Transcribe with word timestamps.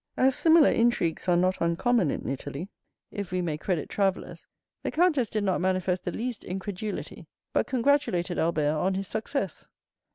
As 0.17 0.33
similar 0.33 0.71
intrigues 0.71 1.27
are 1.29 1.37
not 1.37 1.61
uncommon 1.61 2.09
in 2.09 2.27
Italy, 2.27 2.71
if 3.11 3.29
we 3.31 3.39
may 3.39 3.55
credit 3.55 3.87
travellers, 3.87 4.47
the 4.81 4.89
comtess 4.91 5.29
did 5.29 5.43
not 5.43 5.61
manifest 5.61 6.05
the 6.05 6.11
least 6.11 6.43
incredulity, 6.43 7.27
but 7.53 7.67
congratulated 7.67 8.39
Albert 8.39 8.71
on 8.71 8.95
his 8.95 9.07
success. 9.07 9.67